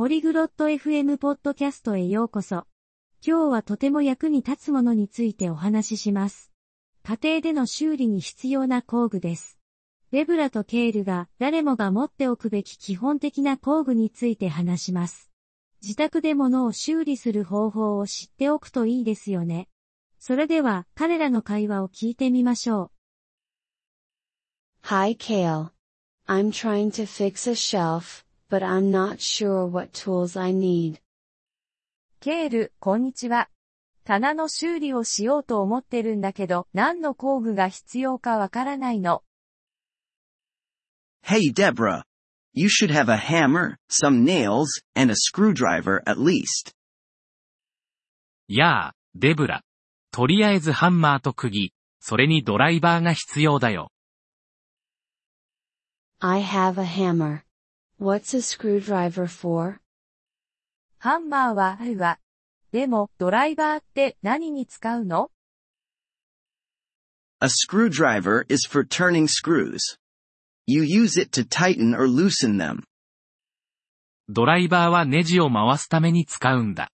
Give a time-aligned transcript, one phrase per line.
[0.00, 2.64] ポリグロット FM ポッドキャストへようこそ。
[3.22, 6.50] 今日はとても役に立つものについてお話しします。
[7.02, 9.58] 家庭での修理に必要な工具です。
[10.10, 15.30] レブラとケールが誰もが持っておくべき基本的な工具について話します。
[15.82, 19.68] 自宅で物を修理する方法を知っておくといいですよね。
[20.18, 22.90] それでは彼らの会話を聞いてみましょう。
[24.80, 25.72] Hi Kale.
[26.26, 28.29] I'm trying to fix a shelf.
[28.50, 31.00] But I'm not sure what tools I need.
[32.18, 33.48] ケール、こんにちは。
[34.04, 39.22] 棚の修理をしようと思ってるんだけど、何の工具が必要かわからないの。
[41.24, 42.02] Hey Deborah.
[42.52, 46.74] You should have a hammer, some nails, and a screwdriver at least.
[48.48, 49.62] やあ、デブラ。
[50.10, 53.92] とりあえずハンマーと釘、それにドライバーが必要だよ。
[56.18, 57.42] I have a hammer.
[58.00, 59.78] What's a screwdriver for?
[61.00, 62.18] ハンマーはあるわ。
[62.72, 65.30] でも、ドライバーって何に使うの
[67.42, 69.98] A screwdriver is for turning screws.
[70.66, 72.84] You use it to tighten or loosen them.
[74.30, 76.90] ドライバーはネジを回すために使うんだ。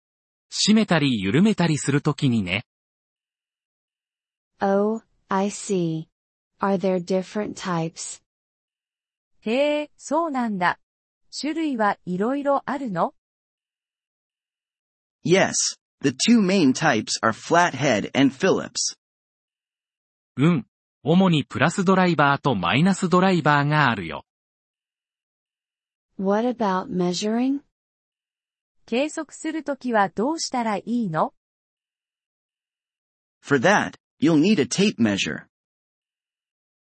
[0.52, 2.66] 締めたり緩めたりするときにね。
[4.60, 6.08] Oh, I see.
[6.60, 8.20] Are there different types?
[9.40, 10.78] へえ、そうなんだ。
[11.30, 13.14] 種類はいろいろあるの
[15.24, 15.52] Yes,
[16.02, 18.96] the two main types are flathead and Phillips.
[20.36, 20.66] うん。
[21.02, 24.24] 主にプラスドライバーとマイナスドライバーがあるよ。
[26.18, 27.60] What about measuring?
[28.86, 31.32] 計測するときはどうしたらいいの
[33.40, 35.44] For that, you'll need a tape measure.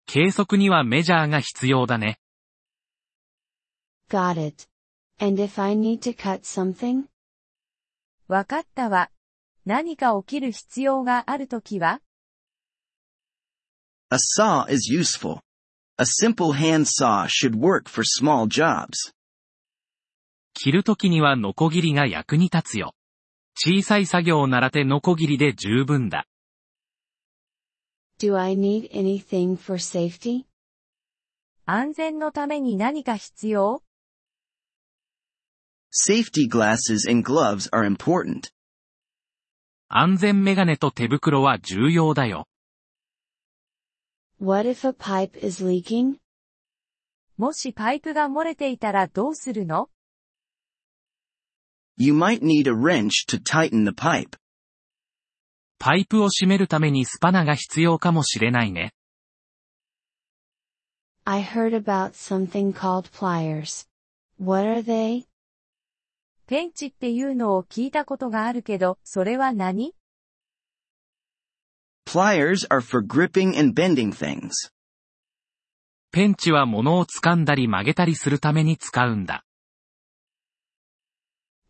[0.07, 2.19] 計測にはメジャーが必要だね。
[4.09, 4.69] Got it.
[5.19, 7.07] And if I need to cut something?
[8.29, 9.11] わかったわ。
[9.65, 12.01] 何か起きる必要があるときは
[14.11, 15.41] A saw is useful.
[15.99, 19.13] A simple hand saw should work for small jobs.
[20.55, 22.95] 切るときにはノコギリが役に立つよ。
[23.57, 26.27] 小さい作業を習ってノコギリで十分だ。
[28.21, 30.45] Do I need anything for safety?
[31.65, 33.83] 安全のために何か必要
[35.96, 38.52] Safety glasses and gloves are important.
[39.90, 42.48] 安全メガネと手袋は重要だよ。
[44.40, 46.18] What if a pipe is leaking?
[47.38, 49.90] もしパイプが漏れていたらどうするの
[51.98, 54.38] You might need a wrench to tighten the pipe.
[55.78, 58.94] パイプを閉めるためにスパナが必要かもしれないね。
[61.26, 63.88] I heard about something called pliers.
[64.40, 65.26] What are they?
[66.49, 69.95] ペンチっていうのを聞いたことがあるけど、それは何
[72.07, 74.53] ？Pliers are for gripping and bending things.
[76.13, 79.45] ペンチは物を掴んだり曲げたりするために使うんだ。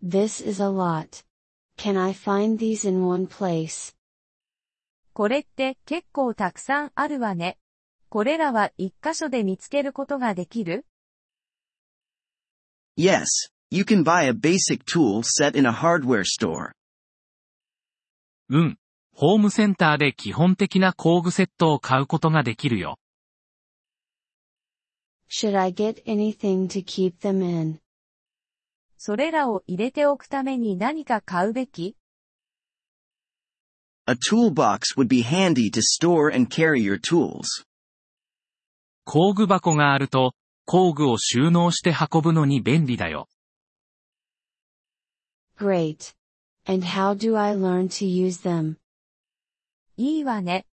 [0.05, 1.25] This is a lot.
[1.79, 3.97] Can I find these in one place?
[5.15, 7.57] これって結構たくさんあるわね。
[8.11, 10.85] これらは一箇所で見つけることができる
[12.99, 13.25] ？Yes,
[13.71, 16.73] You can buy a basic tool set in a hardware store.
[18.49, 18.79] うん。
[19.13, 22.99] ホームセンターで基本的な工具セットを買うことができるよ。
[25.29, 27.81] Should I get anything to keep them in?
[28.99, 31.97] それらを入れておくために何か買うべき
[34.07, 37.65] A toolbox would be handy to store and carry your tools.
[39.05, 40.35] 工具箱があると、
[40.65, 43.29] 工具を収納して運ぶのに便利だよ。
[45.59, 46.15] Great.
[46.67, 48.77] And how do I learn to use them?
[49.97, 50.67] いいわね。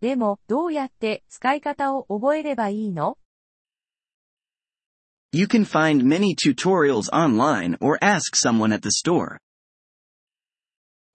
[0.00, 3.18] でも、どうやって使い方を覚えればいいの
[5.32, 9.38] You can find many tutorials online or ask someone at the store.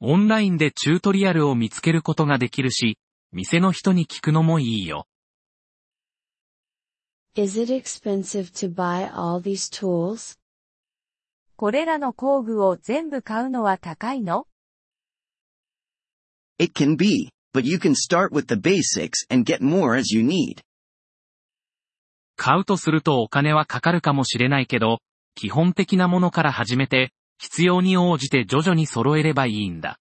[0.01, 2.97] オンラインでチュートリアルを見つけることができるし、
[3.31, 5.07] 店の人に聞くのもいいよ。
[7.35, 10.37] Is it expensive to buy all these tools?
[11.55, 14.47] これらの工具を全部買うのは高いの
[16.59, 20.23] It can be, but you can start with the basics and get more as you
[20.23, 20.61] need.
[22.35, 24.99] 買うとするとお金はかかるかもしれないけど、
[25.35, 29.99] 基本的なものから始めて、必要に応じて徐々に揃えればいいんだ。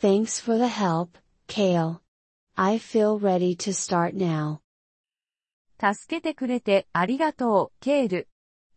[0.00, 1.18] Thanks for the help,
[1.48, 2.00] Kale.
[2.56, 4.58] I feel ready to start now.
[5.80, 8.28] 助けてくれてありがとう、ケール。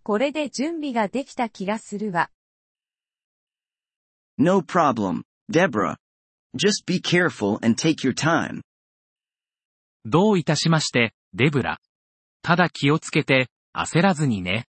[0.08, 2.30] これで準備ができた気がするわ。
[4.38, 5.98] No problem, Deborah.
[6.56, 8.62] Just be careful and take your time.
[10.06, 11.80] どういたしまして、デブラ。
[12.42, 14.70] ただ気をつけて、焦らずにね。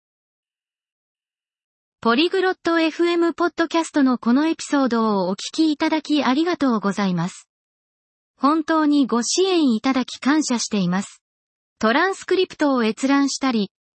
[2.00, 7.48] ポリグロット FM ポッドキャストのこのエピソードをお聞きいただきありがとうございます。
[8.36, 11.24] 本当にご支援いただき感謝しています。
[11.80, 13.72] トランスクリプトを閲覧したり、